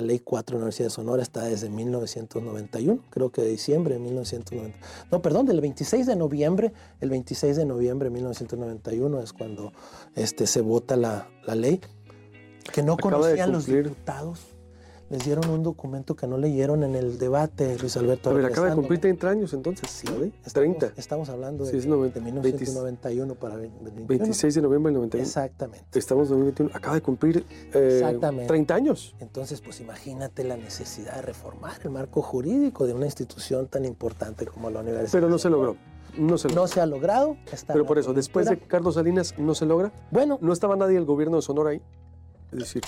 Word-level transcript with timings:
la 0.00 0.06
ley 0.06 0.20
4 0.20 0.54
de 0.54 0.58
la 0.58 0.64
Universidad 0.64 0.86
de 0.86 0.94
Sonora 0.94 1.22
está 1.22 1.44
desde 1.44 1.68
1991, 1.68 3.00
creo 3.10 3.30
que 3.30 3.42
de 3.42 3.48
diciembre 3.48 3.94
de 3.94 4.00
1990. 4.00 4.78
No, 5.10 5.22
perdón, 5.22 5.46
del 5.46 5.60
26 5.60 6.06
de 6.06 6.16
noviembre, 6.16 6.72
el 7.00 7.10
26 7.10 7.56
de 7.56 7.64
noviembre 7.64 8.08
de 8.08 8.14
1991 8.14 9.20
es 9.20 9.32
cuando 9.32 9.72
este, 10.14 10.46
se 10.46 10.60
vota 10.60 10.96
la, 10.96 11.28
la 11.44 11.54
ley, 11.54 11.80
que 12.72 12.82
no 12.82 12.96
conocían 12.96 13.52
los 13.52 13.66
diputados 13.66 14.57
les 15.10 15.24
dieron 15.24 15.48
un 15.48 15.62
documento 15.62 16.14
que 16.14 16.26
no 16.26 16.36
leyeron 16.36 16.82
en 16.84 16.94
el 16.94 17.18
debate, 17.18 17.76
Luis 17.78 17.96
Alberto. 17.96 18.32
Pero 18.32 18.46
acaba 18.46 18.68
de 18.68 18.74
cumplir 18.74 19.00
30 19.00 19.28
años 19.28 19.52
entonces, 19.52 19.90
sí, 19.90 20.06
30. 20.52 20.92
Estamos 20.96 21.28
hablando 21.28 21.64
de, 21.64 21.72
1991 21.72 23.34
para 23.34 23.56
26 23.56 24.54
de 24.54 24.62
noviembre 24.62 24.90
del 24.92 25.00
91. 25.00 25.24
Exactamente. 25.24 25.98
Estamos 25.98 26.24
en 26.28 26.30
2021, 26.30 26.70
acaba 26.74 26.94
de 26.94 27.02
cumplir 27.02 27.44
eh, 27.72 28.18
30 28.46 28.74
años. 28.74 29.14
Entonces, 29.20 29.60
pues 29.60 29.80
imagínate 29.80 30.44
la 30.44 30.56
necesidad 30.56 31.16
de 31.16 31.22
reformar 31.22 31.80
el 31.84 31.90
marco 31.90 32.22
jurídico 32.22 32.86
de 32.86 32.94
una 32.94 33.06
institución 33.06 33.68
tan 33.68 33.84
importante 33.84 34.46
como 34.46 34.70
la 34.70 34.80
universidad. 34.80 35.12
Pero 35.12 35.28
no 35.28 35.38
se 35.38 35.50
logró. 35.50 35.76
No 36.16 36.36
se, 36.36 36.48
no 36.48 36.66
se 36.66 36.80
ha 36.80 36.86
logrado. 36.86 37.36
Pero 37.66 37.86
por 37.86 37.98
eso, 37.98 38.12
después 38.12 38.48
de 38.48 38.58
Carlos 38.58 38.94
Salinas, 38.94 39.34
¿no 39.38 39.54
se 39.54 39.66
logra? 39.66 39.92
Bueno. 40.10 40.38
¿No 40.40 40.52
estaba 40.52 40.76
nadie 40.76 40.94
del 40.94 41.04
gobierno 41.04 41.36
de 41.36 41.42
Sonora 41.42 41.70
ahí? 41.70 41.82
Es 42.52 42.58
decir, 42.60 42.82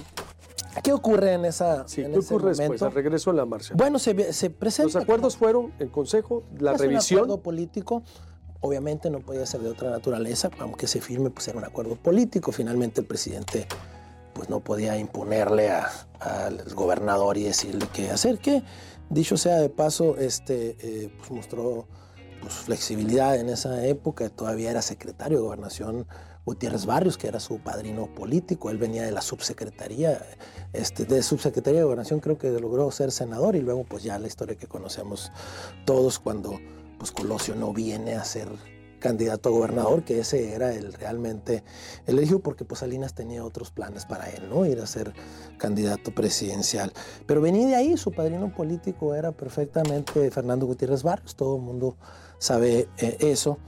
¿Qué 0.82 0.92
ocurre 0.92 1.34
en 1.34 1.44
esa 1.44 1.86
sí, 1.86 2.02
¿qué 2.02 2.18
ocurre 2.18 2.54
después, 2.54 2.82
al 2.82 2.92
regreso 2.92 3.30
a 3.30 3.34
la 3.34 3.44
marcha? 3.44 3.74
Bueno, 3.76 3.98
se, 3.98 4.32
se 4.32 4.50
presenta... 4.50 4.94
Los 4.94 5.02
acuerdos 5.02 5.36
fueron 5.36 5.72
el 5.78 5.90
Consejo, 5.90 6.44
la 6.58 6.72
es 6.72 6.80
revisión... 6.80 7.20
Un 7.20 7.24
acuerdo 7.24 7.42
político, 7.42 8.02
obviamente 8.60 9.10
no 9.10 9.20
podía 9.20 9.44
ser 9.46 9.60
de 9.60 9.70
otra 9.70 9.90
naturaleza, 9.90 10.50
aunque 10.58 10.86
se 10.86 11.00
firme, 11.00 11.30
pues 11.30 11.48
era 11.48 11.58
un 11.58 11.64
acuerdo 11.64 11.96
político. 11.96 12.52
Finalmente 12.52 13.00
el 13.00 13.06
presidente 13.06 13.66
pues 14.32 14.48
no 14.48 14.60
podía 14.60 14.96
imponerle 14.96 15.70
al 15.70 16.62
gobernador 16.74 17.36
y 17.36 17.44
decirle 17.44 17.86
qué 17.92 18.10
hacer, 18.10 18.38
que 18.38 18.62
dicho 19.08 19.36
sea 19.36 19.56
de 19.56 19.68
paso, 19.68 20.16
este, 20.16 20.76
eh, 20.80 21.12
pues 21.18 21.30
mostró 21.30 21.86
pues, 22.40 22.54
flexibilidad 22.54 23.38
en 23.38 23.48
esa 23.48 23.84
época, 23.86 24.28
todavía 24.28 24.70
era 24.70 24.82
secretario 24.82 25.38
de 25.38 25.44
gobernación 25.44 26.06
Gutiérrez 26.44 26.86
Barrios, 26.86 27.18
que 27.18 27.28
era 27.28 27.38
su 27.38 27.58
padrino 27.58 28.12
político, 28.14 28.70
él 28.70 28.78
venía 28.78 29.04
de 29.04 29.12
la 29.12 29.20
subsecretaría, 29.20 30.20
este, 30.72 31.04
de 31.04 31.22
subsecretaría 31.22 31.80
de 31.80 31.84
gobernación 31.84 32.20
creo 32.20 32.38
que 32.38 32.50
logró 32.50 32.90
ser 32.90 33.12
senador 33.12 33.56
y 33.56 33.60
luego 33.60 33.84
pues 33.84 34.02
ya 34.02 34.18
la 34.18 34.26
historia 34.26 34.56
que 34.56 34.66
conocemos 34.66 35.30
todos 35.84 36.18
cuando 36.18 36.58
pues 36.98 37.12
Colosio 37.12 37.54
no 37.54 37.72
viene 37.72 38.14
a 38.14 38.24
ser 38.24 38.48
candidato 39.00 39.48
a 39.48 39.52
gobernador, 39.52 40.04
que 40.04 40.20
ese 40.20 40.54
era 40.54 40.72
el 40.72 40.92
realmente 40.92 41.64
elegido 42.06 42.38
porque 42.38 42.64
pues 42.64 42.80
Salinas 42.80 43.14
tenía 43.14 43.44
otros 43.44 43.70
planes 43.72 44.06
para 44.06 44.30
él, 44.30 44.48
¿no? 44.48 44.64
Ir 44.64 44.80
a 44.80 44.86
ser 44.86 45.12
candidato 45.58 46.14
presidencial. 46.14 46.92
Pero 47.26 47.40
venía 47.40 47.66
de 47.66 47.74
ahí, 47.74 47.96
su 47.96 48.12
padrino 48.12 48.54
político 48.54 49.14
era 49.14 49.32
perfectamente 49.32 50.30
Fernando 50.30 50.66
Gutiérrez 50.66 51.02
Barrios, 51.02 51.34
todo 51.34 51.56
el 51.56 51.62
mundo 51.62 51.96
sabe 52.38 52.88
eh, 52.98 53.16
eso 53.20 53.58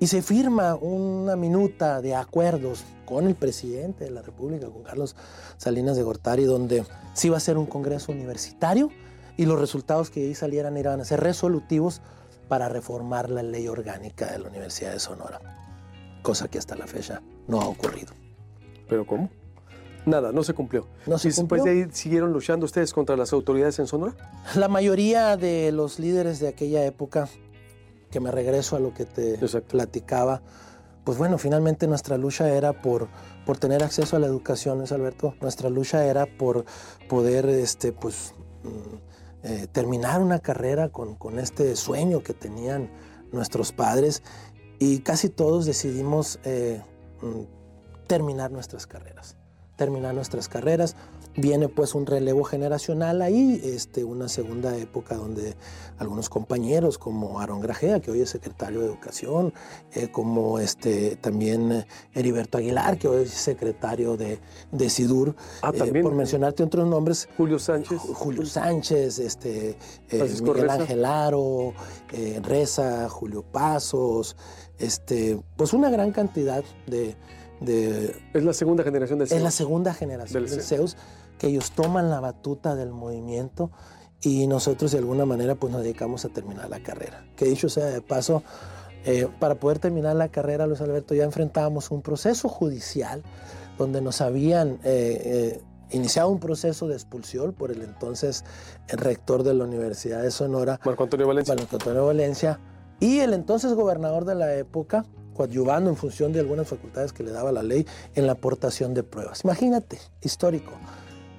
y 0.00 0.06
se 0.06 0.22
firma 0.22 0.74
una 0.74 1.36
minuta 1.36 2.02
de 2.02 2.14
acuerdos 2.14 2.84
con 3.06 3.26
el 3.26 3.34
presidente 3.34 4.04
de 4.04 4.10
la 4.10 4.22
República, 4.22 4.68
con 4.68 4.82
Carlos 4.82 5.14
Salinas 5.56 5.96
de 5.96 6.02
Gortari, 6.02 6.44
donde 6.44 6.84
sí 7.14 7.28
iba 7.28 7.36
a 7.36 7.40
ser 7.40 7.56
un 7.56 7.66
congreso 7.66 8.12
universitario 8.12 8.90
y 9.36 9.46
los 9.46 9.58
resultados 9.58 10.10
que 10.10 10.20
ahí 10.20 10.34
salieran 10.34 10.76
iban 10.76 11.00
a 11.00 11.04
ser 11.04 11.20
resolutivos 11.20 12.02
para 12.48 12.68
reformar 12.68 13.30
la 13.30 13.42
ley 13.42 13.68
orgánica 13.68 14.30
de 14.32 14.38
la 14.38 14.48
Universidad 14.48 14.92
de 14.92 15.00
Sonora, 15.00 15.40
cosa 16.22 16.48
que 16.48 16.58
hasta 16.58 16.76
la 16.76 16.86
fecha 16.86 17.22
no 17.46 17.60
ha 17.60 17.66
ocurrido. 17.66 18.12
¿Pero 18.88 19.06
cómo? 19.06 19.30
Nada, 20.06 20.32
no 20.32 20.42
se 20.42 20.52
cumplió. 20.52 20.86
No 21.06 21.18
se 21.18 21.28
¿Y 21.28 21.30
después 21.32 21.64
de 21.64 21.70
ahí 21.70 21.86
siguieron 21.90 22.32
luchando 22.32 22.66
ustedes 22.66 22.92
contra 22.92 23.16
las 23.16 23.32
autoridades 23.32 23.78
en 23.78 23.86
Sonora? 23.86 24.14
La 24.54 24.68
mayoría 24.68 25.36
de 25.36 25.72
los 25.72 25.98
líderes 25.98 26.40
de 26.40 26.48
aquella 26.48 26.84
época 26.84 27.28
que 28.10 28.20
me 28.20 28.30
regreso 28.30 28.76
a 28.76 28.80
lo 28.80 28.92
que 28.94 29.06
te 29.06 29.38
platicaba, 29.62 30.42
pues 31.04 31.18
bueno, 31.18 31.36
finalmente 31.38 31.86
nuestra 31.86 32.16
lucha 32.16 32.48
era 32.48 32.72
por, 32.72 33.08
por 33.44 33.58
tener 33.58 33.82
acceso 33.82 34.16
a 34.16 34.20
la 34.20 34.26
educación, 34.26 34.82
¿es 34.82 34.92
Alberto? 34.92 35.34
Nuestra 35.40 35.68
lucha 35.68 36.04
era 36.04 36.26
por 36.26 36.64
poder, 37.08 37.48
este, 37.48 37.92
pues, 37.92 38.34
mm, 38.62 38.96
eh, 39.46 39.66
terminar 39.70 40.22
una 40.22 40.38
carrera 40.38 40.88
con, 40.88 41.16
con 41.16 41.38
este 41.38 41.76
sueño 41.76 42.22
que 42.22 42.32
tenían 42.32 42.90
nuestros 43.30 43.72
padres 43.72 44.22
y 44.78 45.00
casi 45.00 45.28
todos 45.28 45.66
decidimos 45.66 46.40
eh, 46.44 46.82
mm, 47.20 48.06
terminar 48.06 48.50
nuestras 48.50 48.86
carreras, 48.86 49.36
terminar 49.76 50.14
nuestras 50.14 50.48
carreras 50.48 50.96
viene 51.36 51.68
pues 51.68 51.94
un 51.94 52.06
relevo 52.06 52.44
generacional 52.44 53.20
ahí, 53.22 53.60
este, 53.64 54.04
una 54.04 54.28
segunda 54.28 54.76
época 54.76 55.16
donde 55.16 55.56
algunos 55.98 56.28
compañeros 56.28 56.98
como 56.98 57.40
Aaron 57.40 57.60
Grajea, 57.60 58.00
que 58.00 58.10
hoy 58.10 58.20
es 58.20 58.30
secretario 58.30 58.80
de 58.80 58.86
Educación, 58.86 59.52
eh, 59.92 60.08
como 60.10 60.58
este, 60.58 61.16
también 61.16 61.84
Heriberto 62.12 62.58
Aguilar, 62.58 62.98
que 62.98 63.08
hoy 63.08 63.24
es 63.24 63.30
secretario 63.30 64.16
de, 64.16 64.38
de 64.70 64.90
SIDUR, 64.90 65.34
ah, 65.62 65.72
eh, 65.74 66.02
por 66.02 66.14
mencionarte 66.14 66.62
otros 66.62 66.86
nombres. 66.86 67.28
Julio 67.36 67.58
Sánchez. 67.58 67.98
Julio 67.98 68.46
Sánchez, 68.46 69.18
este, 69.18 69.76
eh, 70.10 70.36
Miguel 70.42 70.70
Ángel 70.70 71.04
Aro, 71.04 71.74
Reza, 72.42 73.08
Julio 73.08 73.42
Pasos, 73.42 74.36
este, 74.78 75.40
pues 75.56 75.72
una 75.72 75.90
gran 75.90 76.12
cantidad 76.12 76.62
de, 76.86 77.16
es 77.60 78.44
la 78.44 78.52
segunda 78.52 78.82
generación 78.84 79.18
de 79.18 79.26
Zeus. 79.26 79.36
Es 79.36 79.42
la 79.42 79.50
segunda 79.50 79.94
generación 79.94 80.46
de 80.46 80.62
Zeus 80.62 80.96
que 81.38 81.48
ellos 81.48 81.72
toman 81.72 82.10
la 82.10 82.20
batuta 82.20 82.74
del 82.74 82.90
movimiento 82.90 83.70
y 84.20 84.46
nosotros 84.46 84.92
de 84.92 84.98
alguna 84.98 85.26
manera 85.26 85.54
pues 85.54 85.72
nos 85.72 85.82
dedicamos 85.82 86.24
a 86.24 86.28
terminar 86.28 86.68
la 86.70 86.80
carrera. 86.80 87.26
Que 87.36 87.44
dicho 87.46 87.68
sea 87.68 87.86
de 87.86 88.00
paso, 88.00 88.42
eh, 89.04 89.28
para 89.38 89.56
poder 89.56 89.78
terminar 89.78 90.16
la 90.16 90.28
carrera, 90.28 90.66
Luis 90.66 90.80
Alberto, 90.80 91.14
ya 91.14 91.24
enfrentábamos 91.24 91.90
un 91.90 92.00
proceso 92.00 92.48
judicial 92.48 93.22
donde 93.76 94.00
nos 94.00 94.20
habían 94.20 94.78
eh, 94.84 95.60
eh, 95.62 95.62
iniciado 95.90 96.30
un 96.30 96.40
proceso 96.40 96.88
de 96.88 96.94
expulsión 96.94 97.52
por 97.52 97.70
el 97.70 97.82
entonces 97.82 98.44
rector 98.88 99.42
de 99.42 99.52
la 99.52 99.64
Universidad 99.64 100.22
de 100.22 100.30
Sonora, 100.30 100.80
Marco 100.84 101.02
Antonio 101.02 101.26
Valencia. 101.26 101.54
Marco 101.54 101.76
Antonio 101.76 102.06
Valencia, 102.06 102.60
y 103.00 103.18
el 103.18 103.34
entonces 103.34 103.74
gobernador 103.74 104.24
de 104.24 104.36
la 104.36 104.54
época, 104.54 105.04
coadyuvando 105.34 105.90
en 105.90 105.96
función 105.96 106.32
de 106.32 106.40
algunas 106.40 106.68
facultades 106.68 107.12
que 107.12 107.22
le 107.22 107.32
daba 107.32 107.52
la 107.52 107.62
ley 107.62 107.86
en 108.14 108.26
la 108.26 108.32
aportación 108.32 108.94
de 108.94 109.02
pruebas. 109.02 109.44
Imagínate, 109.44 109.98
histórico 110.22 110.72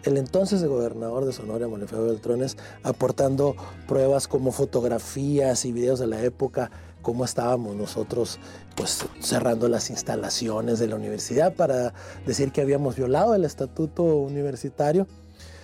el 0.06 0.18
entonces 0.18 0.64
gobernador 0.64 1.26
de 1.26 1.34
Sonora, 1.34 1.68
Monefeo 1.68 2.06
Beltrones, 2.06 2.58
aportando 2.84 3.56
pruebas 3.88 4.28
como 4.28 4.52
fotografías 4.52 5.66
y 5.66 5.72
videos 5.72 6.00
de 6.00 6.06
la 6.08 6.22
época, 6.22 6.70
cómo 7.02 7.26
estábamos 7.26 7.76
nosotros 7.76 8.40
pues 8.76 9.06
cerrando 9.20 9.68
las 9.68 9.90
instalaciones 9.90 10.80
de 10.80 10.88
la 10.88 10.96
universidad 10.96 11.56
para 11.56 11.94
decir 12.26 12.52
que 12.52 12.62
habíamos 12.62 12.96
violado 12.96 13.34
el 13.36 13.46
estatuto 13.46 14.04
universitario, 14.04 15.08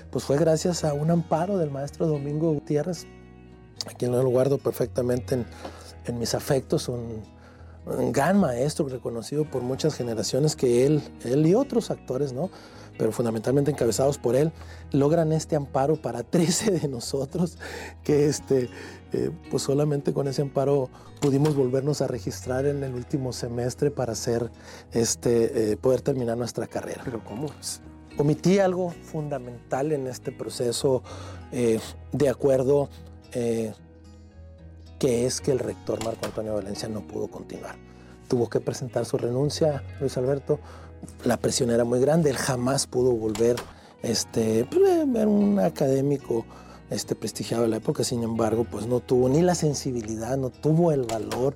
pues 0.10 0.24
fue 0.24 0.38
gracias 0.38 0.84
a 0.84 0.94
un 0.94 1.12
amparo 1.12 1.58
del 1.58 1.70
maestro 1.70 2.08
Domingo 2.08 2.52
Gutiérrez, 2.52 3.06
a 3.88 3.94
quien 3.94 4.12
lo 4.12 4.28
guardo 4.28 4.58
perfectamente 4.58 5.46
en, 6.06 6.20
mis 6.20 6.34
afectos, 6.34 6.90
un, 6.90 7.22
gran 7.86 8.40
maestro 8.40 8.88
reconocido 8.88 9.46
por 9.46 9.62
muchas 9.62 9.96
generaciones 9.96 10.56
que 10.56 10.86
él, 10.86 11.02
él 11.24 11.46
y 11.46 11.56
otros 11.56 11.92
actores, 11.92 12.34
¿no? 12.34 12.50
pero 13.02 13.12
fundamentalmente 13.12 13.72
encabezados 13.72 14.20
por 14.20 14.36
él, 14.36 14.52
logran 14.92 15.32
este 15.32 15.56
amparo 15.56 15.96
para 15.96 16.22
13 16.30 16.72
de 16.72 16.88
nosotros, 16.88 17.58
que 18.04 18.28
este, 18.28 18.70
eh, 19.12 19.32
pues 19.50 19.64
solamente 19.64 20.14
con 20.14 20.28
ese 20.28 20.44
amparo 20.44 20.90
pudimos 21.20 21.56
volvernos 21.56 22.02
a 22.02 22.08
registrar 22.08 22.68
en 22.68 22.84
el 22.84 22.94
último 22.94 23.34
semestre 23.34 23.90
para 23.90 24.14
hacer, 24.14 24.52
este, 24.92 25.72
eh, 25.72 25.78
poder 25.78 26.02
terminar 26.02 26.38
nuestra 26.38 26.68
carrera. 26.68 27.02
¿Pero 27.04 27.24
cómo? 27.24 27.48
Omití 28.20 28.60
algo 28.60 28.92
fundamental 29.04 29.94
en 29.94 30.06
este 30.06 30.32
proceso 30.32 31.02
eh, 31.52 31.80
de 32.12 32.30
acuerdo, 32.30 32.90
que 35.02 35.26
es 35.26 35.42
que 35.42 35.52
el 35.52 35.58
rector 35.58 36.06
Marco 36.06 36.28
Antonio 36.28 36.54
Valencia 36.54 36.88
no 36.88 37.02
pudo 37.02 37.28
continuar. 37.28 37.76
Tuvo 38.28 38.48
que 38.48 38.60
presentar 38.60 39.04
su 39.06 39.18
renuncia, 39.18 39.82
Luis 40.00 40.16
Alberto, 40.16 40.60
la 41.24 41.38
presión 41.38 41.72
era 41.72 41.84
muy 41.84 42.00
grande, 42.00 42.30
él 42.30 42.38
jamás 42.38 42.86
pudo 42.86 43.12
volver, 43.12 43.56
este, 44.04 44.64
pues, 44.66 44.88
eh, 44.88 45.08
era 45.16 45.28
un 45.28 45.60
académico 45.60 46.46
este, 46.92 47.16
prestigiado 47.16 47.64
de 47.64 47.70
la 47.70 47.78
época, 47.78 48.04
sin 48.04 48.22
embargo, 48.22 48.64
pues 48.70 48.86
no 48.86 49.00
tuvo 49.00 49.28
ni 49.28 49.42
la 49.42 49.56
sensibilidad, 49.56 50.38
no 50.38 50.52
tuvo 50.52 50.92
el 50.92 51.02
valor, 51.06 51.56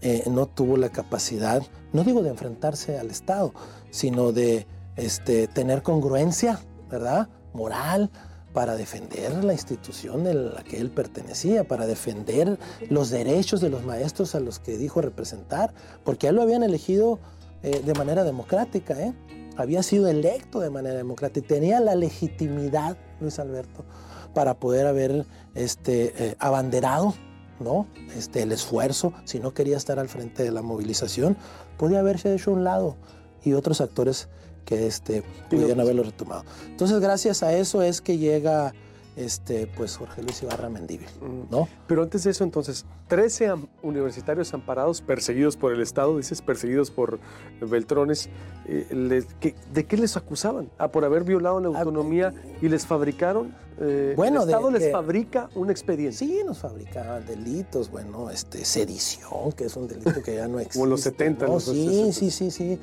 eh, 0.00 0.24
no 0.30 0.46
tuvo 0.46 0.78
la 0.78 0.88
capacidad, 0.88 1.62
no 1.92 2.02
digo 2.02 2.22
de 2.22 2.30
enfrentarse 2.30 2.98
al 2.98 3.10
Estado, 3.10 3.52
sino 3.90 4.32
de 4.32 4.66
este, 4.96 5.48
tener 5.48 5.82
congruencia, 5.82 6.60
¿verdad? 6.88 7.28
Moral, 7.52 8.10
para 8.56 8.74
defender 8.74 9.44
la 9.44 9.52
institución 9.52 10.26
a 10.26 10.32
la 10.32 10.64
que 10.64 10.78
él 10.78 10.88
pertenecía, 10.88 11.64
para 11.64 11.86
defender 11.86 12.58
los 12.88 13.10
derechos 13.10 13.60
de 13.60 13.68
los 13.68 13.84
maestros 13.84 14.34
a 14.34 14.40
los 14.40 14.60
que 14.60 14.78
dijo 14.78 15.02
representar, 15.02 15.74
porque 16.04 16.28
él 16.28 16.36
lo 16.36 16.40
habían 16.40 16.62
elegido 16.62 17.18
eh, 17.62 17.82
de 17.84 17.92
manera 17.92 18.24
democrática. 18.24 18.98
¿eh? 18.98 19.12
había 19.58 19.82
sido 19.82 20.08
electo 20.08 20.60
de 20.60 20.70
manera 20.70 20.96
democrática 20.96 21.46
tenía 21.46 21.80
la 21.80 21.94
legitimidad, 21.96 22.96
Luis 23.20 23.38
Alberto, 23.38 23.84
para 24.32 24.54
poder 24.54 24.86
haber 24.86 25.26
este, 25.54 26.14
eh, 26.16 26.36
abanderado 26.38 27.12
¿no? 27.60 27.86
este, 28.16 28.40
el 28.40 28.52
esfuerzo, 28.52 29.12
si 29.24 29.38
no 29.38 29.52
quería 29.52 29.76
estar 29.76 29.98
al 29.98 30.08
frente 30.08 30.44
de 30.44 30.50
la 30.50 30.62
movilización, 30.62 31.36
podía 31.76 32.00
haberse 32.00 32.34
hecho 32.34 32.52
un 32.52 32.64
lado 32.64 32.96
y 33.46 33.54
otros 33.54 33.80
actores 33.80 34.28
que 34.64 34.86
este, 34.86 35.22
pudieran 35.48 35.80
haberlo 35.80 36.02
retomado. 36.02 36.44
Entonces, 36.66 36.98
gracias 36.98 37.42
a 37.42 37.56
eso 37.56 37.82
es 37.82 38.00
que 38.00 38.18
llega 38.18 38.74
este, 39.16 39.66
pues 39.66 39.96
Jorge 39.96 40.22
Luis 40.22 40.42
Ibarra 40.42 40.68
Mendívil, 40.68 41.08
mm. 41.20 41.50
¿no? 41.50 41.68
Pero 41.86 42.02
antes 42.02 42.24
de 42.24 42.30
eso, 42.30 42.44
entonces, 42.44 42.84
13 43.08 43.54
universitarios 43.82 44.52
amparados, 44.52 45.00
perseguidos 45.00 45.56
por 45.56 45.72
el 45.72 45.80
Estado, 45.80 46.16
dices, 46.16 46.42
perseguidos 46.42 46.90
por 46.90 47.18
Beltrones, 47.60 48.28
eh, 48.66 49.24
¿de 49.72 49.86
qué 49.86 49.96
les 49.96 50.16
acusaban? 50.16 50.70
¿A 50.78 50.88
por 50.88 51.04
haber 51.04 51.24
violado 51.24 51.60
la 51.60 51.68
ah, 51.68 51.80
autonomía 51.80 52.34
y 52.60 52.68
les 52.68 52.86
fabricaron? 52.86 53.54
Eh, 53.80 54.14
bueno, 54.16 54.42
¿El 54.42 54.48
Estado 54.48 54.70
les 54.70 54.92
fabrica 54.92 55.48
un 55.54 55.70
expediente? 55.70 56.16
Sí, 56.16 56.40
nos 56.44 56.58
fabricaban 56.58 57.24
delitos, 57.24 57.90
bueno, 57.90 58.30
este, 58.30 58.64
sedición, 58.64 59.52
que 59.52 59.64
es 59.64 59.76
un 59.76 59.88
delito 59.88 60.22
que 60.22 60.34
ya 60.36 60.46
no 60.46 60.58
existe. 60.58 60.78
Como 60.78 60.90
los 60.90 61.00
70, 61.00 61.46
¿no? 61.46 61.60
Sí, 61.60 62.12
sí, 62.12 62.30
sí, 62.30 62.50
sí 62.50 62.78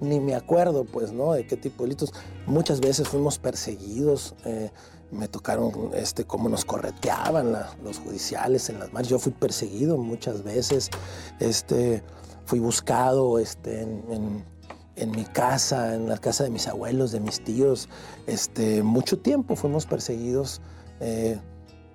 ni 0.00 0.20
me 0.20 0.34
acuerdo, 0.34 0.84
pues, 0.84 1.12
¿no? 1.12 1.32
De 1.32 1.46
qué 1.46 1.56
tipo 1.56 1.82
de 1.82 1.88
delitos. 1.88 2.12
Muchas 2.46 2.80
veces 2.80 3.08
fuimos 3.08 3.38
perseguidos. 3.38 4.34
Eh, 4.44 4.70
me 5.10 5.28
tocaron 5.28 5.90
este, 5.94 6.24
cómo 6.24 6.48
nos 6.48 6.64
correteaban 6.64 7.52
los 7.82 7.98
judiciales 7.98 8.68
en 8.70 8.78
las 8.78 8.92
marchas. 8.92 9.10
Yo 9.10 9.18
fui 9.18 9.32
perseguido 9.32 9.96
muchas 9.96 10.42
veces, 10.42 10.90
este, 11.40 12.02
fui 12.44 12.58
buscado 12.58 13.38
este, 13.38 13.82
en, 13.82 15.10
mi 15.10 15.24
casa, 15.24 15.94
en 15.94 16.08
la 16.08 16.18
casa 16.18 16.44
de 16.44 16.50
mis 16.50 16.66
abuelos, 16.66 17.12
de 17.12 17.20
mis 17.20 17.42
tíos. 17.42 17.88
Este, 18.26 18.82
mucho 18.82 19.18
tiempo 19.18 19.56
fuimos 19.56 19.86
perseguidos 19.86 20.60
eh, 21.00 21.38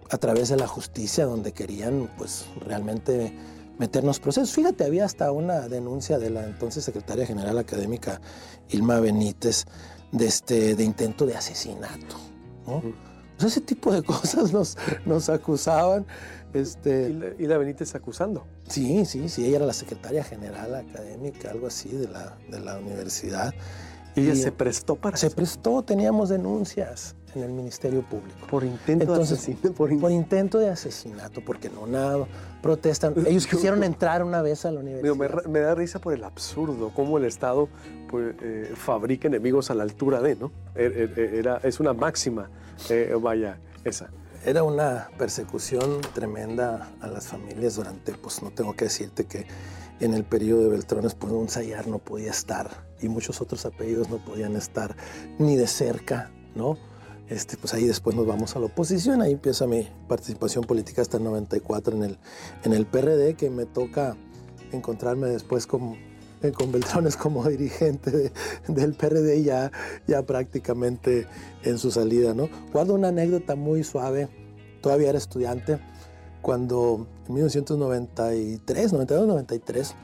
a 0.10 0.18
través 0.18 0.50
de 0.50 0.58
la 0.58 0.68
justicia, 0.68 1.26
donde 1.26 1.52
querían 1.52 2.10
pues, 2.18 2.46
realmente 2.66 3.36
meternos 3.78 4.20
procesos. 4.20 4.52
Fíjate, 4.52 4.86
había 4.86 5.06
hasta 5.06 5.32
una 5.32 5.68
denuncia 5.68 6.20
de 6.20 6.30
la 6.30 6.46
entonces 6.46 6.84
secretaria 6.84 7.26
general 7.26 7.58
académica 7.58 8.22
Ilma 8.70 9.00
Benítez 9.00 9.66
de, 10.12 10.28
este, 10.28 10.76
de 10.76 10.84
intento 10.84 11.26
de 11.26 11.36
asesinato. 11.36 12.31
Pues 12.66 13.54
ese 13.54 13.62
tipo 13.62 13.92
de 13.92 14.04
cosas 14.04 14.52
nos, 14.52 14.78
nos 15.06 15.30
acusaban. 15.30 16.06
Este, 16.54 17.36
¿Y, 17.40 17.46
la, 17.48 17.58
Benítez 17.58 17.96
acusando? 17.96 18.46
Sí, 18.68 19.06
sí, 19.06 19.30
sí, 19.30 19.46
ella 19.46 19.58
era 19.58 19.66
la 19.66 19.74
secretaria 19.74 20.24
general 20.24 20.76
académica, 20.76 21.50
algo 21.50 21.68
así, 21.68 21.90
de 21.90 22.08
la, 22.08 22.38
de 22.50 22.60
la 22.60 22.78
universidad. 22.78 23.54
¿Y 24.16 24.22
ella 24.22 24.36
se 24.36 24.52
prestó 24.52 24.98
para 24.98 25.16
Se 25.16 25.30
prestó, 25.30 25.82
teníamos 25.84 26.28
denuncias 26.28 27.16
en 27.36 27.44
el 27.44 27.52
Ministerio 27.52 28.02
Público. 28.02 28.48
Por 28.50 28.64
intento 28.64 29.16
de 29.16 29.24
asesinato. 29.24 29.74
Por, 29.74 30.12
intento 30.12 30.60
de 30.60 30.70
asesinato, 30.70 31.42
porque 31.44 31.70
no 31.70 31.88
nada, 31.88 32.26
protestan. 32.62 33.14
Ellos 33.26 33.48
quisieron 33.48 33.84
entrar 33.84 34.24
una 34.24 34.42
vez 34.42 34.66
a 34.66 34.72
la 34.72 34.80
universidad. 34.80 35.46
Me, 35.48 35.60
da 35.60 35.76
risa 35.76 36.00
por 36.00 36.14
el 36.14 36.24
absurdo, 36.24 36.92
cómo 36.94 37.18
el 37.18 37.26
Estado 37.26 37.70
pues, 38.10 38.36
eh, 38.42 38.74
fabrica 38.76 39.28
enemigos 39.28 39.72
a 39.72 39.76
la 39.76 39.84
altura 39.84 40.22
de, 40.22 40.36
¿no? 40.36 40.52
Er, 40.76 40.92
er, 40.98 41.20
er, 41.20 41.36
era, 41.36 41.58
es 41.64 41.80
una 41.80 41.94
máxima, 41.94 42.50
eh, 42.90 43.16
vaya, 43.20 43.60
esa. 43.84 44.10
Era 44.44 44.64
una 44.64 45.10
persecución 45.20 46.02
tremenda 46.14 46.90
a 47.00 47.08
las 47.08 47.28
familias 47.28 47.76
durante, 47.76 48.14
pues 48.14 48.42
no 48.42 48.50
tengo 48.50 48.76
que 48.76 48.86
decirte 48.86 49.26
que 49.26 49.46
en 50.00 50.16
el 50.16 50.24
periodo 50.24 50.64
de 50.64 50.70
Beltrones, 50.70 51.14
pues 51.14 51.32
un 51.32 51.48
Sayar 51.48 51.88
no 51.88 52.00
podía 52.00 52.32
estar 52.32 52.92
y 53.02 53.08
muchos 53.08 53.40
otros 53.40 53.66
apellidos 53.66 54.10
no 54.10 54.18
podían 54.18 54.56
estar 54.56 54.96
ni 55.38 55.56
de 55.56 55.68
cerca, 55.68 56.32
¿no? 56.56 56.78
Este, 57.32 57.56
pues 57.56 57.74
ahí 57.74 57.86
después 57.88 58.14
nos 58.14 58.28
vamos 58.28 58.58
a 58.58 58.60
la 58.60 58.66
oposición, 58.66 59.22
ahí 59.22 59.32
empieza 59.32 59.66
mi 59.66 59.88
participación 60.10 60.66
política 60.66 61.02
hasta 61.02 61.16
el 61.16 61.24
94 61.24 61.96
en 61.96 62.04
el, 62.04 62.18
en 62.66 62.74
el 62.74 62.86
PRD, 62.86 63.36
que 63.36 63.50
me 63.50 63.66
toca 63.66 64.18
encontrarme 64.74 65.30
después 65.30 65.66
con, 65.66 65.96
eh, 66.42 66.52
con 66.52 66.74
Beltrones 66.74 67.16
como 67.16 67.42
dirigente 67.48 68.34
del 68.68 68.94
PRD 68.96 69.44
ya, 69.44 69.72
ya 70.08 70.24
prácticamente 70.24 71.26
en 71.64 71.78
su 71.78 71.90
salida. 71.90 72.34
¿no? 72.34 72.50
Guardo 72.74 72.96
una 72.96 73.08
anécdota 73.08 73.56
muy 73.56 73.86
suave, 73.86 74.28
todavía 74.82 75.08
era 75.08 75.18
estudiante, 75.18 75.80
cuando 76.42 77.08
en 77.30 77.34
1993, 77.36 78.92
92, 78.92 79.28
93, 79.28 79.96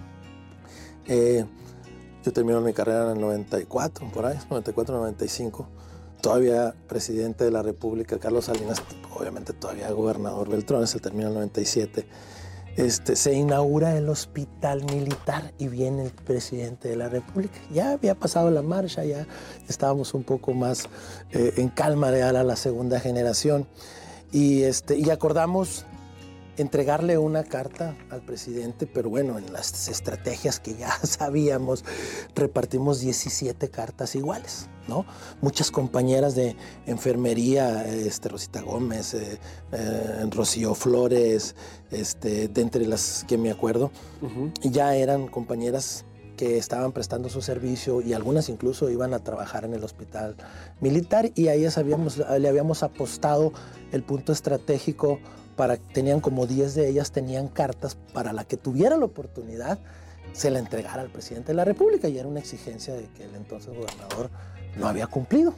yo 2.24 2.32
terminé 2.32 2.58
mi 2.62 2.72
carrera 2.72 3.12
en 3.12 3.18
el 3.18 3.22
94, 3.22 4.10
por 4.14 4.26
ahí, 4.28 4.40
94, 4.50 4.96
95 4.96 5.77
todavía 6.22 6.74
presidente 6.88 7.44
de 7.44 7.52
la 7.52 7.62
República, 7.62 8.18
Carlos 8.19 8.46
Salinas, 8.46 8.81
obviamente 9.14 9.54
todavía 9.54 9.92
gobernador 9.92 10.50
se 10.86 11.00
termina 11.00 11.28
el 11.28 11.34
97, 11.34 12.08
este, 12.75 13.16
se 13.16 13.34
inaugura 13.34 13.98
el 13.98 14.08
hospital 14.08 14.84
militar 14.86 15.52
y 15.58 15.68
viene 15.68 16.04
el 16.04 16.12
presidente 16.12 16.90
de 16.90 16.96
la 16.96 17.10
República. 17.10 17.60
Ya 17.72 17.92
había 17.94 18.14
pasado 18.14 18.52
la 18.52 18.62
marcha, 18.62 19.04
ya 19.04 19.25
estábamos 19.68 20.14
un 20.14 20.24
poco 20.24 20.54
más 20.54 20.88
eh, 21.31 21.54
en 21.58 21.69
calma 21.69 22.12
de 22.12 22.22
a 22.22 22.31
la 22.31 22.56
segunda 22.56 23.00
generación 23.00 23.68
y, 24.31 24.64
este, 24.64 24.98
y 24.98 25.10
acordamos 25.10 25.86
entregarle 26.57 27.18
una 27.18 27.44
carta 27.44 27.95
al 28.09 28.21
presidente, 28.21 28.88
pero 28.88 29.09
bueno, 29.09 29.38
en 29.38 29.54
las 29.54 29.88
estrategias 29.88 30.59
que 30.59 30.75
ya 30.75 30.92
sabíamos, 31.04 31.86
repartimos 32.36 33.00
17 33.00 33.69
cartas 33.69 34.15
iguales, 34.15 34.68
¿no? 34.88 35.06
Muchas 35.42 35.71
compañeras 35.71 36.36
de 36.36 36.56
enfermería, 36.86 37.86
este, 37.86 38.30
Rosita 38.30 38.62
Gómez, 38.62 39.13
eh, 39.13 39.39
eh, 39.71 40.25
Rocío 40.31 40.74
Flores, 40.75 41.56
este, 41.92 42.48
de 42.48 42.62
entre 42.62 42.86
las 42.86 43.24
que 43.27 43.38
me 43.38 43.51
acuerdo, 43.51 43.92
ya 44.62 44.95
eran 44.95 45.27
compañeras 45.27 46.06
que 46.38 46.57
estaban 46.57 46.92
prestando 46.92 47.30
su 47.30 47.42
servicio 47.42 48.01
y 48.01 48.13
algunas 48.13 48.48
incluso 48.48 48.89
iban 48.89 49.13
a 49.13 49.19
trabajar 49.19 49.65
en 49.65 49.74
el 49.74 49.83
hospital 49.83 50.36
militar 50.80 51.31
y 51.36 51.48
a 51.48 51.56
ellas 51.56 51.77
habíamos, 51.77 52.18
le 52.18 52.48
habíamos 52.48 52.83
apostado 52.83 53.51
el 53.92 54.04
punto 54.04 54.31
estratégico 54.31 55.19
tenían 55.94 56.21
como 56.21 56.48
10 56.48 56.75
de 56.75 56.89
ellas, 56.89 57.12
tenían 57.12 57.48
cartas 57.48 57.98
para 58.13 58.33
la 58.33 58.45
que 58.45 58.57
tuviera 58.57 58.98
la 58.98 59.06
oportunidad, 59.06 59.80
se 60.33 60.50
la 60.51 60.59
entregara 60.59 61.01
al 61.01 61.09
presidente 61.09 61.50
de 61.50 61.56
la 61.56 61.65
República. 61.65 62.07
Y 62.07 62.18
era 62.18 62.28
una 62.28 62.40
exigencia 62.40 62.94
de 62.94 63.07
que 63.09 63.23
el 63.23 63.35
entonces 63.35 63.73
gobernador 63.73 64.30
no 64.78 64.87
había 64.87 65.07
cumplido, 65.07 65.54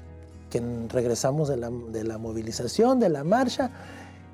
que 0.49 0.61
regresamos 0.89 1.49
de 1.49 1.57
la, 1.57 1.69
de 1.69 2.03
la 2.03 2.17
movilización, 2.17 2.99
de 2.99 3.09
la 3.09 3.23
marcha, 3.23 3.71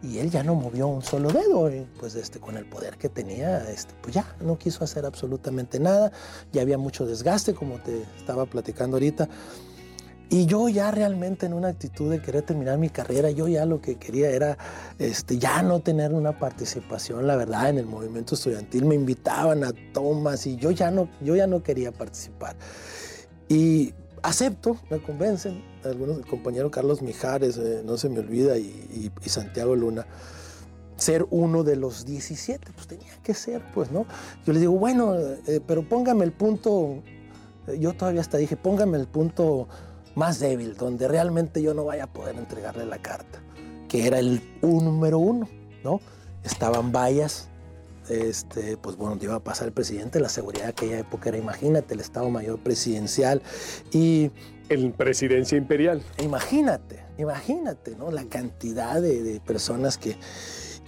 y 0.04 0.20
él 0.20 0.30
ya 0.30 0.44
no 0.44 0.56
movió 0.56 0.88
un 0.88 1.02
solo 1.02 1.32
dedo, 1.32 1.70
pues 2.00 2.16
este, 2.16 2.40
con 2.40 2.58
el 2.58 2.66
poder 2.66 2.98
que 2.98 3.10
tenía, 3.10 3.70
este, 3.70 3.94
pues 4.02 4.14
ya 4.14 4.36
no 4.40 4.58
quiso 4.58 4.84
hacer 4.84 5.06
absolutamente 5.06 5.80
nada, 5.80 6.12
ya 6.52 6.62
había 6.62 6.78
mucho 6.78 7.06
desgaste, 7.06 7.56
como 7.56 7.80
te 7.80 8.04
estaba 8.18 8.46
platicando 8.46 8.98
ahorita, 8.98 9.28
y 10.30 10.46
yo 10.48 10.70
ya 10.70 10.92
realmente 10.92 11.46
en 11.46 11.54
una 11.54 11.70
actitud 11.70 12.10
de 12.10 12.22
querer 12.22 12.44
terminar 12.44 12.78
mi 12.78 12.90
carrera, 12.90 13.30
yo 13.30 13.48
ya 13.48 13.66
lo 13.66 13.80
que 13.80 13.96
quería 13.96 14.30
era 14.30 14.58
este, 14.98 15.38
ya 15.38 15.62
no 15.62 15.82
tener 15.82 16.14
una 16.14 16.40
participación, 16.40 17.28
la 17.28 17.36
verdad, 17.36 17.70
en 17.70 17.78
el 17.78 17.86
movimiento 17.86 18.36
estudiantil. 18.36 18.86
Me 18.86 18.96
invitaban 18.96 19.64
a 19.64 19.72
tomas 19.94 20.48
y 20.48 20.56
yo 20.56 20.72
ya 20.72 20.90
no, 20.90 21.10
yo 21.22 21.36
ya 21.36 21.46
no 21.46 21.62
quería 21.62 21.92
participar. 21.92 22.56
Y 23.48 23.94
acepto, 24.24 24.78
me 24.90 25.00
convencen, 25.00 25.64
algunos, 25.84 26.18
el 26.18 26.26
compañero 26.26 26.72
Carlos 26.72 27.02
Mijares, 27.02 27.58
eh, 27.58 27.84
no 27.86 27.98
se 27.98 28.10
me 28.10 28.20
olvida, 28.20 28.58
y, 28.58 29.12
Santiago 29.26 29.76
Luna, 29.76 30.08
ser 30.98 31.28
uno 31.30 31.64
de 31.64 31.76
los 31.76 32.06
17, 32.06 32.72
pues 32.74 32.88
tenía 32.88 33.14
que 33.22 33.34
ser, 33.34 33.62
pues, 33.74 33.92
¿no? 33.92 34.06
Yo 34.46 34.54
les 34.54 34.62
digo, 34.62 34.74
bueno, 34.74 35.16
eh, 35.16 35.62
pero 35.66 35.88
póngame 35.88 36.26
el 36.26 36.32
punto, 36.32 37.04
eh, 37.68 37.78
yo 37.80 37.94
todavía 37.94 38.22
hasta 38.22 38.38
dije, 38.38 38.58
póngame 38.58 38.98
el 38.98 39.08
punto 39.08 39.68
más 40.16 40.40
débil, 40.40 40.76
donde 40.76 41.08
realmente 41.08 41.62
yo 41.62 41.74
no 41.74 41.86
vaya 41.86 42.06
a 42.06 42.08
poder 42.08 42.36
entregarle 42.38 42.86
la 42.86 42.98
carta, 42.98 43.40
que 43.88 44.08
era 44.08 44.20
el 44.20 44.42
número 44.62 45.20
uno, 45.20 45.48
¿no? 45.84 46.02
Estaban 46.44 46.92
vallas, 46.92 47.50
este, 48.10 48.78
pues 48.78 48.96
bueno, 48.96 49.18
iba 49.22 49.36
a 49.36 49.44
pasar 49.44 49.68
el 49.68 49.74
presidente, 49.74 50.20
la 50.20 50.30
seguridad 50.30 50.66
de 50.66 50.70
aquella 50.70 51.00
época 51.00 51.30
era, 51.30 51.38
imagínate, 51.38 51.94
el 51.94 52.00
Estado 52.00 52.30
Mayor 52.30 52.60
Presidencial 52.60 53.42
y... 53.92 54.32
El 54.70 54.94
Presidencia 54.94 55.58
Imperial. 55.58 56.02
Imagínate, 56.24 57.04
imagínate, 57.18 57.96
¿no? 57.96 58.10
La 58.10 58.26
cantidad 58.26 59.02
de 59.02 59.40
personas 59.46 59.98
que 59.98 60.18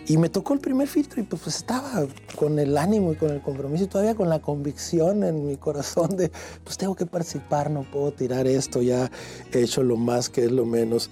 y 0.08 0.16
me 0.18 0.30
tocó 0.30 0.54
el 0.54 0.62
primer 0.62 0.88
filtro 0.88 1.22
y 1.22 1.26
pues, 1.26 1.42
pues, 1.44 1.58
estaba 1.58 2.08
con 2.36 2.60
el 2.60 2.78
ánimo 2.78 3.12
y 3.12 3.18
con 3.18 3.30
el 3.30 3.42
compromiso 3.42 3.84
y 3.84 3.88
todavía 3.88 4.16
con 4.16 4.30
la 4.30 4.40
convicción 4.40 5.24
en 5.26 5.46
mi 5.46 5.58
corazón 5.58 6.16
de, 6.16 6.32
pues 6.64 6.78
tengo 6.78 6.96
que 6.96 7.06
participar, 7.06 7.70
no 7.70 7.84
puedo 7.84 8.14
tirar 8.14 8.48
esto, 8.48 8.82
ya 8.82 9.12
he 9.52 9.62
hecho 9.62 9.84
lo 9.84 9.98
más 9.98 10.30
que 10.30 10.46
es 10.46 10.52
lo 10.52 10.66
menos. 10.66 11.10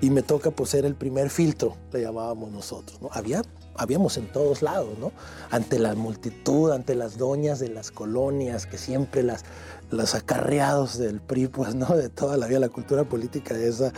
Y 0.00 0.10
me 0.10 0.22
toca 0.22 0.50
pues 0.50 0.70
ser 0.70 0.84
el 0.84 0.94
primer 0.94 1.30
filtro, 1.30 1.76
le 1.92 2.02
llamábamos 2.02 2.52
nosotros. 2.52 3.00
¿no? 3.00 3.08
Había 3.12 3.42
habíamos 3.78 4.16
en 4.16 4.30
todos 4.30 4.60
lados, 4.62 4.98
¿no? 4.98 5.12
Ante 5.50 5.78
la 5.78 5.94
multitud, 5.94 6.72
ante 6.72 6.94
las 6.94 7.16
doñas 7.16 7.58
de 7.58 7.68
las 7.68 7.90
colonias, 7.90 8.66
que 8.66 8.76
siempre 8.76 9.22
las, 9.22 9.44
los 9.90 10.14
acarreados 10.14 10.98
del 10.98 11.20
PRI, 11.20 11.48
pues, 11.48 11.74
¿no? 11.74 11.86
De 11.96 12.08
toda 12.08 12.36
la 12.36 12.46
vida, 12.46 12.58
la 12.58 12.68
cultura 12.68 13.04
política 13.04 13.56
esa, 13.56 13.92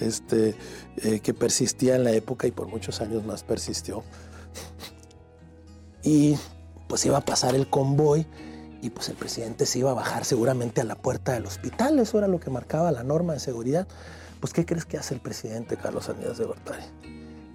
este, 0.00 0.56
eh, 0.96 1.20
que 1.20 1.34
persistía 1.34 1.96
en 1.96 2.04
la 2.04 2.12
época 2.12 2.46
y 2.46 2.50
por 2.50 2.66
muchos 2.66 3.00
años 3.00 3.24
más 3.24 3.44
persistió. 3.44 4.02
Y 6.02 6.36
pues 6.88 7.04
iba 7.04 7.18
a 7.18 7.20
pasar 7.20 7.54
el 7.54 7.68
convoy 7.68 8.26
y 8.80 8.90
pues 8.90 9.08
el 9.08 9.16
presidente 9.16 9.66
se 9.66 9.80
iba 9.80 9.90
a 9.90 9.94
bajar 9.94 10.24
seguramente 10.24 10.80
a 10.80 10.84
la 10.84 10.94
puerta 10.94 11.32
del 11.32 11.46
hospital, 11.46 11.98
eso 11.98 12.18
era 12.18 12.28
lo 12.28 12.38
que 12.38 12.50
marcaba 12.50 12.92
la 12.92 13.02
norma 13.02 13.32
de 13.32 13.40
seguridad. 13.40 13.88
Pues, 14.40 14.52
¿qué 14.52 14.64
crees 14.64 14.84
que 14.84 14.96
hace 14.96 15.14
el 15.14 15.20
presidente 15.20 15.76
Carlos 15.76 16.08
Aníbal 16.08 16.36
de 16.36 16.44
Gortari? 16.44 16.84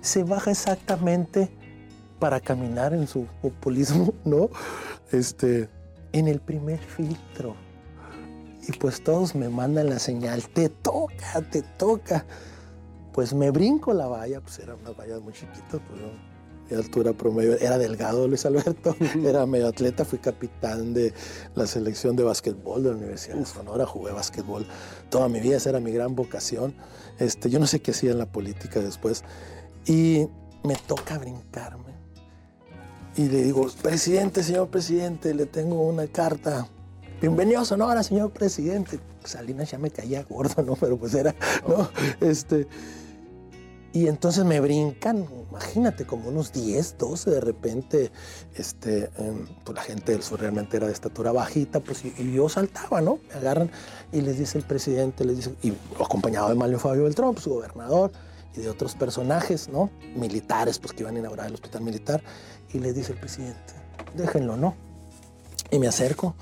Se 0.02 0.24
baja 0.24 0.52
exactamente 0.52 1.50
para 2.22 2.40
caminar 2.40 2.94
en 2.94 3.08
su 3.08 3.26
populismo, 3.42 4.14
¿no? 4.26 4.52
Este, 5.12 5.68
en 6.14 6.28
el 6.28 6.40
primer 6.40 6.80
filtro. 6.80 7.56
Y 8.68 8.74
pues 8.74 9.04
todos 9.04 9.34
me 9.34 9.50
mandan 9.50 9.90
la 9.90 9.98
señal, 9.98 10.48
te 10.48 10.70
toca, 10.70 11.42
te 11.52 11.64
toca. 11.64 12.24
Pues 13.12 13.34
me 13.34 13.50
brinco 13.50 13.92
la 13.92 14.06
valla, 14.06 14.40
pues 14.40 14.60
eran 14.60 14.78
unas 14.82 14.96
vallas 14.96 15.20
muy 15.20 15.34
chiquitas, 15.34 15.82
pues 15.90 16.00
de 16.70 16.78
altura 16.78 17.12
promedio, 17.12 17.58
era 17.60 17.78
delgado 17.80 18.28
Luis 18.28 18.46
Alberto, 18.46 18.96
era 19.26 19.46
medio 19.48 19.68
atleta, 19.68 20.06
fui 20.06 20.20
capitán 20.20 20.94
de 20.94 21.14
la 21.56 21.66
selección 21.66 22.16
de 22.16 22.24
básquetbol 22.24 22.84
de 22.84 22.92
la 22.92 22.98
Universidad 22.98 23.36
de 23.36 23.46
Sonora, 23.46 23.86
jugué 23.88 24.14
básquetbol 24.14 24.66
toda 25.10 25.28
mi 25.28 25.40
vida, 25.40 25.58
esa 25.58 25.72
era 25.72 25.80
mi 25.80 25.92
gran 25.92 26.16
vocación. 26.16 26.76
Este, 27.18 27.50
yo 27.50 27.60
no 27.60 27.66
sé 27.66 27.82
qué 27.82 27.92
hacía 27.92 28.12
en 28.12 28.20
la 28.20 28.32
política 28.32 28.80
después. 28.80 29.24
Y 29.88 30.28
me 30.64 30.76
toca 30.76 31.18
brincarme. 31.18 32.01
Y 33.16 33.28
le 33.28 33.44
digo, 33.44 33.68
presidente, 33.82 34.42
señor 34.42 34.70
presidente, 34.70 35.34
le 35.34 35.46
tengo 35.46 35.82
una 35.82 36.08
carta 36.08 36.68
bienvenido 37.20 37.60
a 37.60 37.66
Sonora, 37.66 38.04
señor 38.04 38.32
presidente. 38.32 39.00
Salinas 39.26 39.70
ya 39.70 39.78
me 39.78 39.92
caía 39.92 40.24
gordo, 40.24 40.64
¿no? 40.64 40.76
Pero 40.76 40.98
pues 40.98 41.14
era, 41.14 41.36
¿no? 41.68 41.90
Este, 42.22 42.68
y 43.94 44.08
entonces 44.08 44.46
me 44.46 44.62
brincan, 44.62 45.28
imagínate, 45.50 46.06
como 46.06 46.30
unos 46.30 46.54
10, 46.54 46.98
12 46.98 47.30
de 47.30 47.42
repente, 47.42 48.12
este, 48.56 49.10
em, 49.18 49.46
pues 49.66 49.76
la 49.76 49.84
gente 49.84 50.14
del 50.14 50.24
sur 50.24 50.40
realmente 50.40 50.78
era 50.78 50.88
de 50.88 50.94
estatura 50.94 51.34
bajita, 51.34 51.82
pues 51.82 52.06
y, 52.06 52.32
yo 52.32 52.48
saltaba, 52.48 53.02
¿no? 53.02 53.20
Me 53.28 53.36
agarran 53.36 53.70
y 54.14 54.22
les 54.22 54.40
dice 54.40 54.58
el 54.58 54.64
presidente, 54.64 55.26
les 55.26 55.36
dice, 55.36 55.54
y 55.62 55.74
acompañado 56.02 56.48
de 56.48 56.56
Mario 56.56 56.80
Fabio 56.80 57.04
Beltrán, 57.04 57.34
pues, 57.34 57.44
su 57.44 57.50
gobernador, 57.50 58.12
y 58.56 58.62
de 58.62 58.70
otros 58.70 58.96
personajes, 58.96 59.70
¿no? 59.70 59.90
Militares, 60.16 60.80
pues 60.80 60.94
que 60.94 61.04
iban 61.04 61.16
a 61.16 61.20
inaugurar 61.20 61.48
el 61.48 61.54
hospital 61.54 61.82
militar, 61.82 62.24
y 62.74 62.80
les 62.80 62.96
dice 62.96 63.14
el 63.14 63.20
presidente, 63.20 63.74
déjenlo, 64.16 64.58
¿no? 64.58 64.76
Y 65.72 65.80
me 65.80 65.88
acerco 65.88 66.36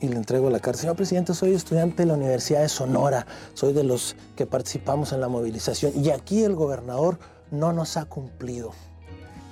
y 0.00 0.08
le 0.08 0.16
entrego 0.16 0.50
la 0.50 0.58
carta. 0.58 0.80
Señor 0.80 0.96
presidente, 0.96 1.34
soy 1.34 1.54
estudiante 1.54 2.02
de 2.02 2.06
la 2.06 2.14
Universidad 2.14 2.62
de 2.62 2.68
Sonora, 2.68 3.26
soy 3.54 3.72
de 3.72 3.84
los 3.84 4.16
que 4.36 4.46
participamos 4.46 5.12
en 5.12 5.20
la 5.20 5.28
movilización 5.28 5.92
y 5.96 6.10
aquí 6.10 6.42
el 6.42 6.54
gobernador 6.54 7.18
no 7.50 7.72
nos 7.72 7.96
ha 7.96 8.06
cumplido. 8.06 8.72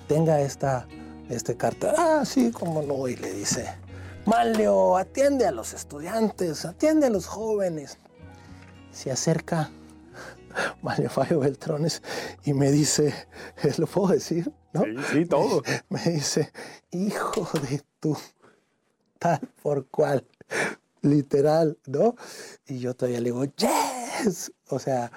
Tenga 0.09 0.40
esta, 0.40 0.88
esta 1.29 1.55
carta. 1.55 1.95
Ah, 1.97 2.25
sí, 2.25 2.50
cómo 2.50 2.83
no, 2.83 3.07
y 3.07 3.14
le 3.14 3.33
dice, 3.33 3.69
Malio, 4.26 4.97
atiende 4.97 5.47
a 5.47 5.52
los 5.52 5.73
estudiantes, 5.73 6.64
atiende 6.64 7.07
a 7.07 7.11
los 7.11 7.26
jóvenes. 7.26 7.99
Se 8.93 9.12
acerca 9.12 9.71
Mario 10.83 11.11
Fabio 11.11 11.40
Beltrones 11.40 12.02
y 12.45 12.54
me 12.54 12.71
dice, 12.71 13.14
¿lo 13.78 13.87
puedo 13.87 14.09
decir? 14.09 14.52
¿No? 14.73 14.85
Sí, 14.85 14.97
sí, 15.12 15.26
todo. 15.26 15.62
Me 15.88 16.02
dice, 16.04 16.52
hijo 16.90 17.49
de 17.59 17.83
tu 17.99 18.16
tal 19.19 19.40
por 19.62 19.87
cual 19.88 20.26
literal, 21.02 21.78
¿no? 21.87 22.16
Y 22.66 22.78
yo 22.78 22.95
todavía 22.95 23.21
le 23.21 23.26
digo, 23.26 23.45
yes, 23.45 24.52
o 24.69 24.78
sea, 24.78 25.12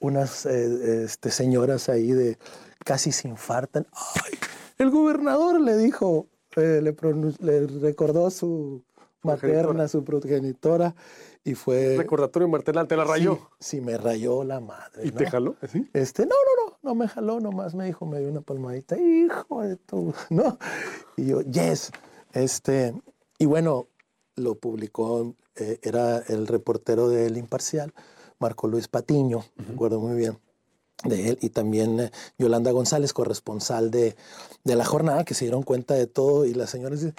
unas 0.00 0.46
eh, 0.46 1.04
este, 1.04 1.30
señoras 1.30 1.88
ahí 1.88 2.12
de 2.12 2.38
casi 2.84 3.12
se 3.12 3.28
infartan. 3.28 3.86
Ay, 3.92 4.38
el 4.78 4.90
gobernador 4.90 5.60
le 5.60 5.76
dijo, 5.76 6.28
eh, 6.56 6.80
le, 6.82 7.66
recordó 7.80 8.30
su 8.30 8.84
materna, 9.22 9.88
su 9.88 10.04
progenitora, 10.04 10.94
y 11.44 11.54
fue... 11.54 11.96
Recordatorio 11.96 12.48
martela, 12.48 12.86
¿te 12.86 12.96
la 12.96 13.04
rayó? 13.04 13.38
Sí, 13.58 13.80
me 13.80 13.96
rayó 13.96 14.44
la 14.44 14.60
madre. 14.60 15.06
¿Y 15.06 15.10
te 15.10 15.30
jaló? 15.30 15.56
¿Sí? 15.70 15.88
Este, 15.92 16.26
no, 16.26 16.34
no, 16.34 16.66
no, 16.66 16.78
no 16.82 16.94
me 16.94 17.08
jaló, 17.08 17.40
nomás 17.40 17.74
me 17.74 17.86
dijo, 17.86 18.06
me 18.06 18.20
dio 18.20 18.28
una 18.28 18.40
palmadita, 18.40 18.96
hijo 18.98 19.62
de 19.62 19.76
tu, 19.76 20.14
¿no? 20.30 20.58
Y 21.16 21.26
yo, 21.26 21.40
yes, 21.42 21.90
este, 22.32 22.94
y 23.38 23.46
bueno, 23.46 23.88
lo 24.36 24.54
publicó, 24.56 25.34
eh, 25.56 25.78
era 25.82 26.18
el 26.18 26.46
reportero 26.46 27.08
del 27.08 27.36
Imparcial, 27.36 27.92
Marco 28.38 28.68
Luis 28.68 28.88
Patiño, 28.88 29.44
me 29.56 29.74
acuerdo 29.74 29.98
muy 29.98 30.16
bien 30.16 30.38
de 31.04 31.30
él, 31.30 31.38
y 31.40 31.50
también 31.50 32.00
eh, 32.00 32.10
Yolanda 32.38 32.72
González, 32.72 33.12
corresponsal 33.12 33.90
de, 33.90 34.16
de, 34.64 34.76
la 34.76 34.84
jornada, 34.84 35.24
que 35.24 35.34
se 35.34 35.44
dieron 35.44 35.62
cuenta 35.62 35.94
de 35.94 36.06
todo, 36.06 36.44
y 36.44 36.54
la 36.54 36.66
señora 36.66 36.96
dice, 36.96 37.14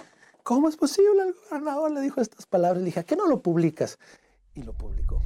¿Cómo 0.49 0.67
es 0.67 0.77
posible? 0.77 1.21
El 1.21 1.35
gobernador 1.47 1.91
le 1.91 2.01
dijo 2.01 2.21
estas 2.21 2.47
palabras. 2.47 2.79
Le 2.79 2.85
dije, 2.85 3.01
¿a 3.01 3.03
qué 3.03 3.15
no 3.15 3.27
lo 3.27 3.43
publicas? 3.43 3.99
Y 4.55 4.63
lo 4.63 4.73
publicó. 4.73 5.21